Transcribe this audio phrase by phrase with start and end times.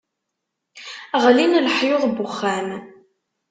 [1.23, 2.67] Ɣlin leḥyuḍ n wexxam.